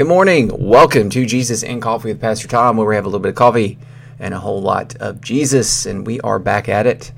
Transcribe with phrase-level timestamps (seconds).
[0.00, 0.50] Good morning.
[0.58, 3.34] Welcome to Jesus and Coffee with Pastor Tom, where we have a little bit of
[3.34, 3.76] coffee
[4.18, 7.12] and a whole lot of Jesus, and we are back at it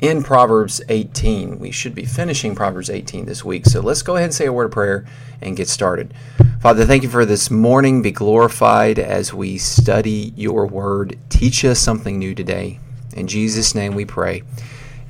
[0.00, 1.58] in Proverbs 18.
[1.58, 4.52] We should be finishing Proverbs 18 this week, so let's go ahead and say a
[4.54, 5.04] word of prayer
[5.42, 6.14] and get started.
[6.62, 8.00] Father, thank you for this morning.
[8.00, 11.18] Be glorified as we study your word.
[11.28, 12.80] Teach us something new today.
[13.12, 14.44] In Jesus' name we pray.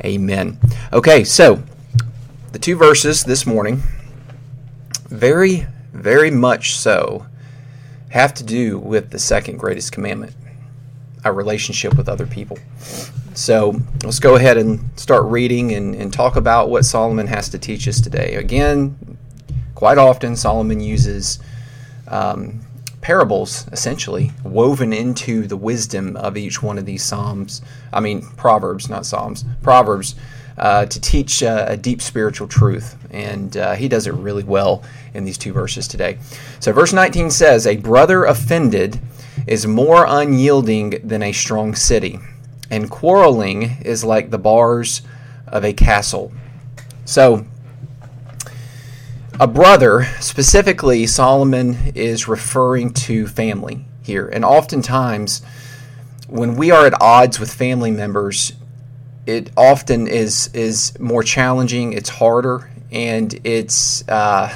[0.05, 0.59] Amen.
[0.92, 1.62] Okay, so
[2.51, 3.84] the two verses this morning,
[5.11, 7.27] very very much so,
[8.10, 10.34] have to do with the second greatest commandment
[11.24, 12.59] our relationship with other people.
[13.34, 17.59] So let's go ahead and start reading and, and talk about what Solomon has to
[17.59, 18.34] teach us today.
[18.34, 19.19] Again,
[19.74, 21.38] quite often Solomon uses
[22.09, 22.61] um,
[23.00, 27.62] parables, essentially, woven into the wisdom of each one of these Psalms.
[27.92, 30.14] I mean, Proverbs, not Psalms, Proverbs
[30.59, 32.97] uh, to teach uh, a deep spiritual truth.
[33.11, 34.83] And uh, he does it really well
[35.14, 36.19] in these two verses today.
[36.61, 39.01] So, verse 19 says, A brother offended
[39.47, 42.19] is more unyielding than a strong city,
[42.70, 45.03] and quarreling is like the bars
[45.47, 46.33] of a castle.
[47.05, 47.47] So,
[49.41, 54.29] a brother, specifically, Solomon is referring to family here.
[54.29, 55.42] And oftentimes,
[56.27, 58.53] when we are at odds with family members,
[59.29, 61.93] it often is is more challenging.
[61.93, 64.48] It's harder, and it's uh,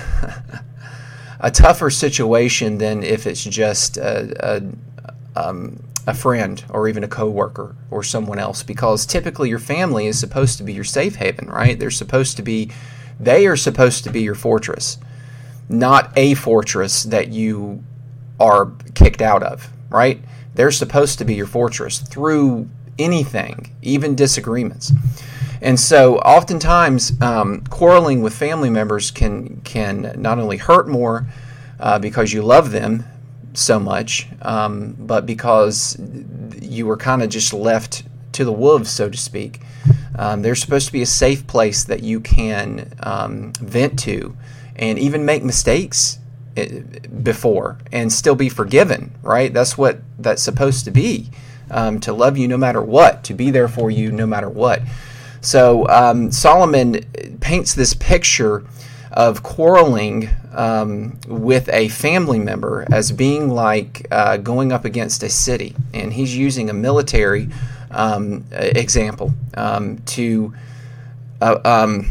[1.41, 4.65] a tougher situation than if it's just a,
[5.37, 8.63] a, um, a friend or even a coworker or someone else.
[8.63, 11.79] Because typically, your family is supposed to be your safe haven, right?
[11.79, 12.71] They're supposed to be,
[13.21, 14.97] they are supposed to be your fortress,
[15.69, 17.85] not a fortress that you
[18.41, 20.19] are kicked out of, right?
[20.55, 24.93] They're supposed to be your fortress through anything, even disagreements.
[25.61, 31.27] And so, oftentimes, um, quarreling with family members can can not only hurt more
[31.79, 33.05] uh, because you love them
[33.55, 35.97] so much, um, but because
[36.61, 38.03] you were kind of just left
[38.33, 39.61] to the wolves, so to speak.
[40.17, 44.37] Um, supposed to be a safe place that you can um, vent to
[44.77, 46.19] and even make mistakes
[46.57, 46.81] eh,
[47.23, 49.53] before and still be forgiven, right?
[49.53, 51.31] That's what that's supposed to be
[51.73, 54.83] um, to love you no matter what, to be there for you no matter what.
[55.41, 57.01] So um, Solomon
[57.41, 58.65] paints this picture
[59.11, 65.29] of quarreling um, with a family member as being like uh, going up against a
[65.29, 67.49] city, and he's using a military
[67.91, 70.55] um, example um, to.
[71.41, 72.07] Uh, um,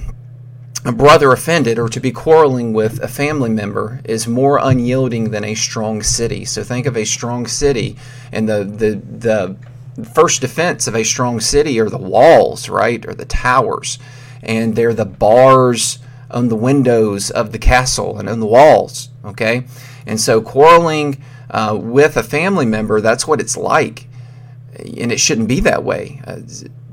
[0.84, 5.44] a brother offended or to be quarreling with a family member is more unyielding than
[5.44, 6.44] a strong city.
[6.44, 7.98] So think of a strong city,
[8.32, 13.14] and the the the first defense of a strong city are the walls, right, or
[13.14, 14.00] the towers,
[14.42, 16.00] and they're the bars
[16.32, 19.10] on the windows of the castle and on the walls.
[19.24, 19.66] Okay,
[20.08, 24.08] and so quarreling uh, with a family member, that's what it's like,
[24.80, 26.22] and it shouldn't be that way.
[26.26, 26.40] Uh,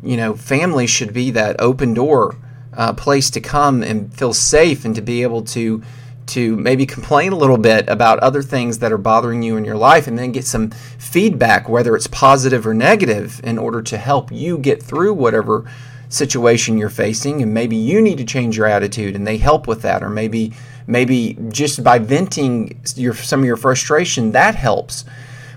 [0.03, 2.37] you know, family should be that open door
[2.79, 5.83] uh, place to come and feel safe and to be able to
[6.27, 9.79] to maybe complain a little bit about other things that are bothering you in your
[9.79, 14.31] life and then get some feedback whether it's positive or negative in order to help
[14.31, 15.65] you get through whatever
[16.09, 17.43] situation you're facing.
[17.43, 20.03] And maybe you need to change your attitude and they help with that.
[20.03, 20.53] Or maybe
[20.87, 25.05] maybe just by venting your some of your frustration that helps.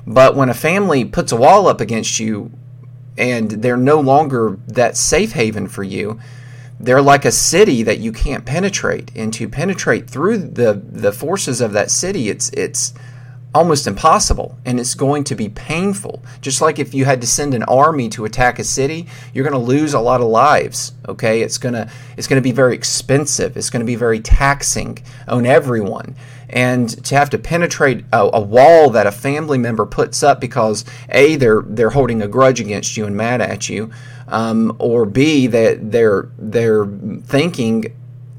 [0.06, 2.52] But when a family puts a wall up against you
[3.18, 6.20] and they're no longer that safe haven for you
[6.84, 11.62] they're like a city that you can't penetrate and to penetrate through the the forces
[11.62, 12.94] of that city it's it's
[13.54, 16.24] almost impossible and it's going to be painful.
[16.40, 19.60] Just like if you had to send an army to attack a city you're going
[19.60, 21.42] to lose a lot of lives okay?
[21.42, 23.58] It's going to it's going to be very expensive.
[23.58, 26.16] It's going to be very taxing on everyone
[26.52, 30.86] and to have to penetrate a, a, wall that a family member puts up because
[31.10, 33.90] a they're they're holding a grudge against you and mad at you
[34.28, 36.86] um, or b that they're they're
[37.24, 37.86] thinking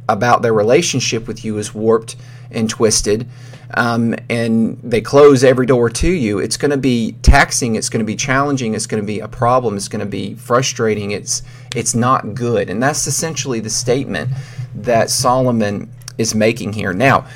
[0.09, 2.17] about their relationship with you is warped
[2.51, 3.27] and twisted
[3.75, 7.77] um, and they close every door to you, it's going to be taxing.
[7.77, 8.75] It's going to be challenging.
[8.75, 9.77] It's going to be a problem.
[9.77, 11.13] It's going to be frustrating.
[11.13, 11.43] It's
[11.75, 14.31] it's not good, and that's essentially the statement
[14.75, 16.93] that Solomon is making here.
[16.93, 17.27] Now,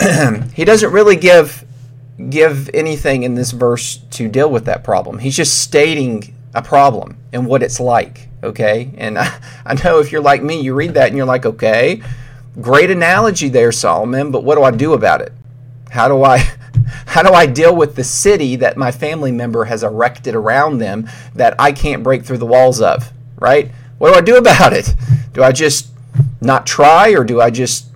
[0.54, 1.64] he doesn't really give
[2.30, 5.18] give anything in this verse to deal with that problem.
[5.18, 8.28] He's just stating a problem and what it's like.
[8.42, 11.46] Okay, and I, I know if you're like me, you read that and you're like,
[11.46, 12.02] okay,
[12.60, 15.32] great analogy there, Solomon, but what do I do about it?
[15.90, 16.38] How do I
[17.06, 21.08] how do I deal with the city that my family member has erected around them
[21.34, 23.70] that I can't break through the walls of, right?
[23.98, 24.94] What do I do about it?
[25.32, 25.88] Do I just
[26.40, 27.88] not try or do I just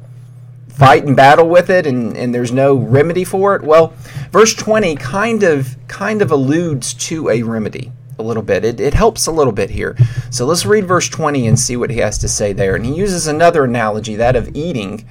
[0.80, 3.62] fight and battle with it and, and there's no remedy for it?
[3.62, 3.92] Well,
[4.30, 8.64] verse 20 kind of kind of alludes to a remedy a little bit.
[8.64, 9.94] It, it helps a little bit here.
[10.30, 12.76] So let's read verse 20 and see what he has to say there.
[12.76, 15.06] And he uses another analogy, that of eating,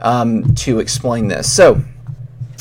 [0.00, 1.52] um, to explain this.
[1.52, 1.82] So,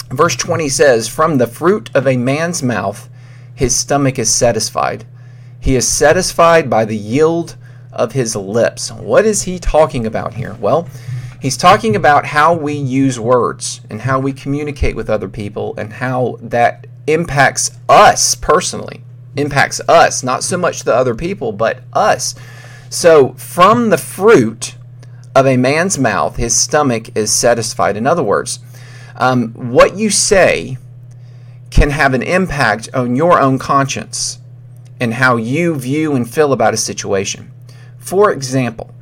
[0.09, 3.09] verse 20 says, From the fruit of a man's mouth,
[3.55, 5.05] his stomach is satisfied.
[5.59, 7.55] He is satisfied by the yield
[7.91, 8.91] of his lips.
[8.91, 10.55] What is he talking about here?
[10.59, 10.87] Well,
[11.41, 15.93] he's talking about how we use words and how we communicate with other people and
[15.93, 19.03] how that impacts us personally
[19.35, 22.35] impacts us, not so much the other people, but us.
[22.89, 24.75] So, from the fruit
[25.35, 27.97] of a man's mouth, his stomach is satisfied.
[27.97, 28.59] In other words,
[29.15, 30.77] um, what you say
[31.69, 34.39] can have an impact on your own conscience
[34.99, 37.51] and how you view and feel about a situation.
[37.99, 38.93] For example,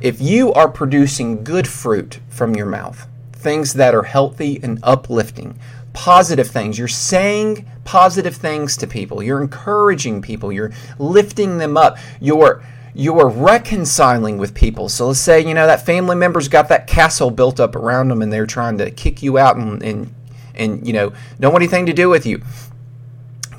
[0.00, 5.58] if you are producing good fruit from your mouth, things that are healthy and uplifting,
[5.92, 6.78] positive things.
[6.78, 9.22] You're saying positive things to people.
[9.22, 10.52] You're encouraging people.
[10.52, 11.98] You're lifting them up.
[12.20, 12.62] You're
[12.96, 14.88] you're reconciling with people.
[14.88, 18.22] So let's say, you know, that family member's got that castle built up around them
[18.22, 20.14] and they're trying to kick you out and and,
[20.54, 22.42] and you know, don't want anything to do with you.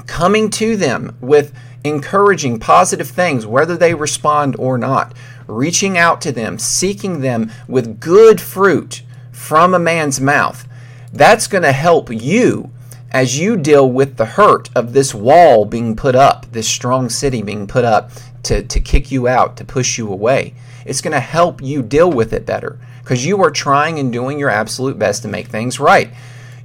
[0.07, 1.53] Coming to them with
[1.85, 5.13] encouraging positive things, whether they respond or not,
[5.47, 10.67] reaching out to them, seeking them with good fruit from a man's mouth
[11.15, 12.69] that's going to help you
[13.11, 17.41] as you deal with the hurt of this wall being put up, this strong city
[17.41, 18.11] being put up
[18.43, 20.53] to, to kick you out, to push you away.
[20.85, 24.37] It's going to help you deal with it better because you are trying and doing
[24.37, 26.09] your absolute best to make things right.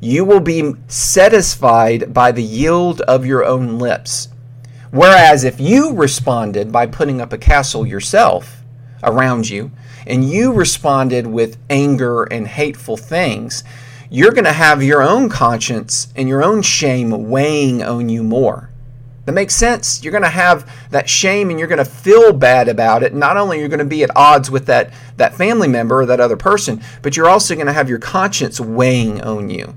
[0.00, 4.28] You will be satisfied by the yield of your own lips.
[4.90, 8.62] Whereas if you responded by putting up a castle yourself
[9.02, 9.70] around you,
[10.06, 13.62] and you responded with anger and hateful things,
[14.10, 18.70] you're going to have your own conscience and your own shame weighing on you more.
[19.26, 20.02] That makes sense.
[20.02, 23.14] You're going to have that shame and you're going to feel bad about it.
[23.14, 26.06] Not only are you going to be at odds with that, that family member or
[26.06, 29.76] that other person, but you're also going to have your conscience weighing on you.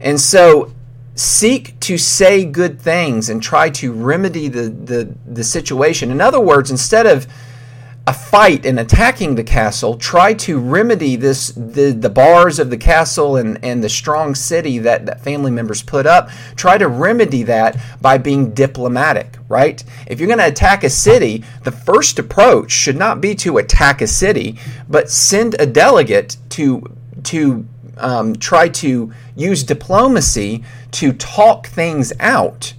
[0.00, 0.74] And so
[1.16, 6.10] seek to say good things and try to remedy the, the, the situation.
[6.10, 7.26] In other words, instead of
[8.06, 12.76] a fight and attacking the castle, try to remedy this the, the bars of the
[12.76, 16.28] castle and, and the strong city that, that family members put up.
[16.54, 19.82] Try to remedy that by being diplomatic, right?
[20.06, 24.00] If you're going to attack a city, the first approach should not be to attack
[24.00, 24.56] a city,
[24.88, 26.84] but send a delegate to
[27.24, 27.66] to
[27.96, 32.74] um, try to use diplomacy to talk things out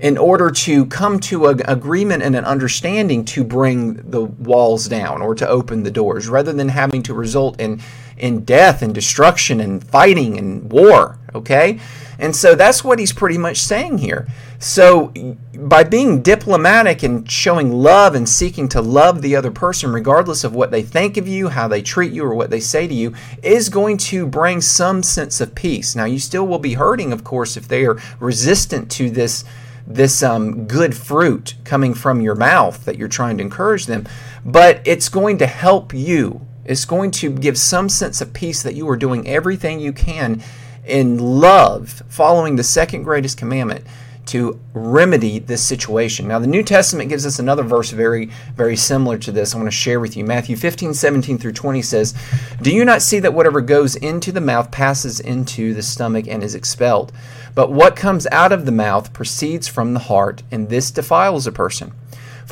[0.00, 5.22] in order to come to an agreement and an understanding to bring the walls down
[5.22, 7.80] or to open the doors rather than having to result in
[8.18, 11.80] in death and destruction and fighting and war okay?
[12.18, 14.26] And so that's what he's pretty much saying here.
[14.58, 15.12] So
[15.58, 20.54] by being diplomatic and showing love and seeking to love the other person regardless of
[20.54, 23.14] what they think of you how they treat you or what they say to you
[23.42, 25.96] is going to bring some sense of peace.
[25.96, 29.44] Now you still will be hurting of course if they are resistant to this
[29.84, 34.06] this um, good fruit coming from your mouth that you're trying to encourage them,
[34.44, 36.46] but it's going to help you.
[36.64, 40.40] It's going to give some sense of peace that you are doing everything you can
[40.84, 43.84] in love, following the second greatest commandment
[44.26, 46.28] to remedy this situation.
[46.28, 49.54] Now, the New Testament gives us another verse very, very similar to this.
[49.54, 50.24] I want to share with you.
[50.24, 52.14] Matthew 15, 17 through 20 says,
[52.60, 56.42] Do you not see that whatever goes into the mouth passes into the stomach and
[56.42, 57.12] is expelled?
[57.54, 61.52] But what comes out of the mouth proceeds from the heart, and this defiles a
[61.52, 61.92] person.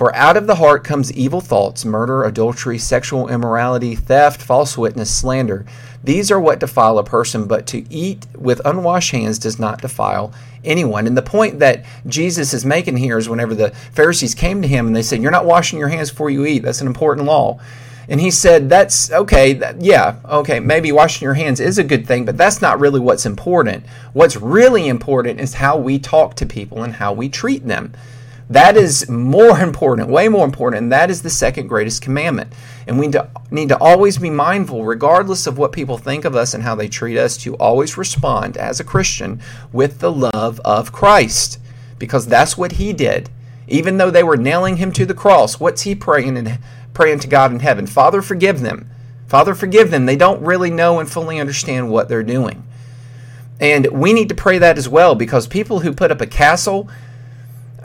[0.01, 5.15] For out of the heart comes evil thoughts, murder, adultery, sexual immorality, theft, false witness,
[5.15, 5.67] slander.
[6.03, 10.33] These are what defile a person, but to eat with unwashed hands does not defile
[10.65, 11.07] anyone.
[11.07, 14.87] And the point that Jesus is making here is whenever the Pharisees came to him
[14.87, 17.61] and they said, You're not washing your hands before you eat, that's an important law.
[18.09, 22.07] And he said, That's okay, that, yeah, okay, maybe washing your hands is a good
[22.07, 23.85] thing, but that's not really what's important.
[24.15, 27.93] What's really important is how we talk to people and how we treat them.
[28.51, 32.53] That is more important, way more important, and that is the second greatest commandment.
[32.89, 33.09] And we
[33.53, 36.89] need to always be mindful, regardless of what people think of us and how they
[36.89, 39.41] treat us, to always respond as a Christian
[39.73, 41.61] with the love of Christ,
[41.97, 43.31] because that's what He did.
[43.69, 46.59] Even though they were nailing Him to the cross, what's He praying and
[46.93, 47.87] praying to God in heaven?
[47.87, 48.91] Father, forgive them.
[49.29, 50.07] Father, forgive them.
[50.07, 52.65] They don't really know and fully understand what they're doing.
[53.61, 56.89] And we need to pray that as well, because people who put up a castle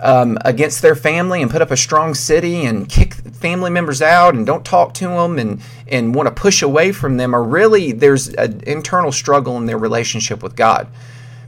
[0.01, 4.35] um, against their family and put up a strong city and kick family members out
[4.35, 7.91] and don't talk to them and, and want to push away from them are really
[7.91, 10.87] there's an internal struggle in their relationship with God.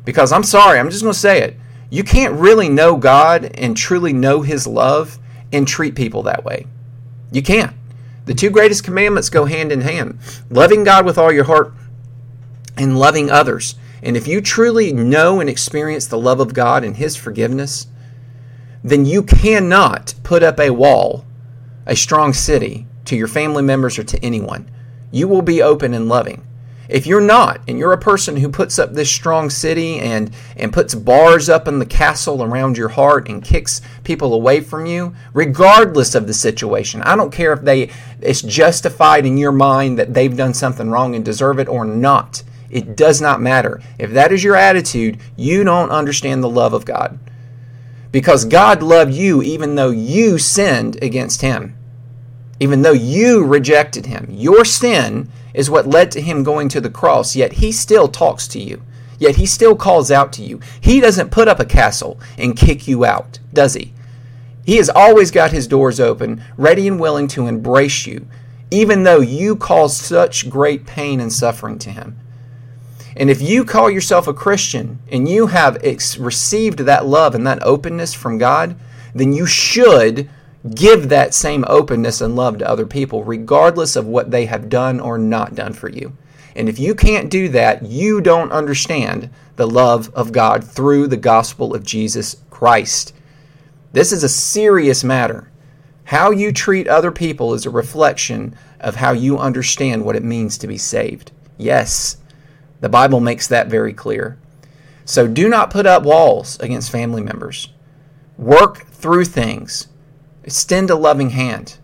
[0.06, 1.58] Because I'm sorry, I'm just going to say it.
[1.90, 5.20] You can't really know God and truly know His love
[5.52, 6.68] and treat people that way.
[7.32, 7.74] You can't.
[8.26, 11.74] The two greatest commandments go hand in hand loving God with all your heart
[12.78, 13.76] and loving others.
[14.04, 17.88] And if you truly know and experience the love of God and His forgiveness,
[18.84, 21.26] then you cannot put up a wall,
[21.86, 24.70] a strong city, to your family members or to anyone.
[25.12, 26.44] You will be open and loving.
[26.90, 30.72] If you're not, and you're a person who puts up this strong city and, and
[30.72, 35.14] puts bars up in the castle around your heart and kicks people away from you,
[35.34, 37.90] regardless of the situation, I don't care if they
[38.22, 42.44] it's justified in your mind that they've done something wrong and deserve it or not.
[42.70, 43.82] It does not matter.
[44.00, 47.20] If that is your attitude, you don't understand the love of God.
[48.18, 51.78] Because God loved you even though you sinned against Him,
[52.60, 54.26] even though you rejected Him.
[54.32, 58.48] Your sin is what led to Him going to the cross, yet He still talks
[58.48, 58.82] to you.
[59.20, 60.60] Yet He still calls out to you.
[60.82, 63.94] He doesn't put up a castle and kick you out, does He?
[64.66, 68.26] He has always got His doors open, ready and willing to embrace you,
[68.72, 72.18] even though you cause such great pain and suffering to Him.
[73.18, 77.46] And if you call yourself a Christian and you have ex- received that love and
[77.48, 78.76] that openness from God,
[79.16, 80.30] then you should
[80.76, 85.00] give that same openness and love to other people, regardless of what they have done
[85.00, 86.16] or not done for you.
[86.56, 91.18] And if you can't do that, you don't understand the love of God through the
[91.18, 93.14] gospel of Jesus Christ.
[93.94, 95.50] This is a serious matter.
[96.04, 100.58] How you treat other people is a reflection of how you understand what it means
[100.60, 101.32] to be saved.
[101.58, 102.18] Yes,
[102.80, 104.38] the Bible makes that very clear.
[105.06, 107.70] So do not put up walls against family members.
[108.38, 109.88] Work through things.
[110.44, 111.78] Extend a loving hand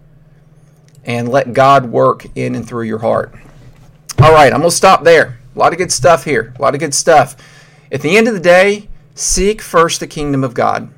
[1.06, 3.34] and let God work in and through your heart.
[4.22, 5.40] All right, I'm going to stop there.
[5.56, 6.54] A lot of good stuff here.
[6.58, 7.36] A lot of good stuff.
[7.92, 10.94] At the end of the day, seek first the kingdom of God.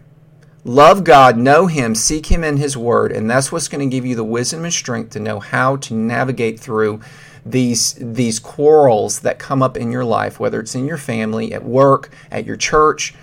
[0.63, 4.05] Love God, know Him, seek Him in His Word, and that's what's going to give
[4.05, 7.01] you the wisdom and strength to know how to navigate through
[7.45, 11.63] these these quarrels that come up in your life, whether it's in your family, at
[11.63, 13.13] work, at your church,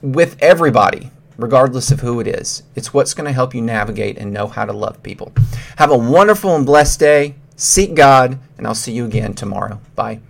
[0.00, 2.62] with everybody, regardless of who it is.
[2.74, 5.32] It's what's going to help you navigate and know how to love people.
[5.76, 7.34] Have a wonderful and blessed day.
[7.56, 9.80] Seek God, and I'll see you again tomorrow.
[9.94, 10.20] Bye.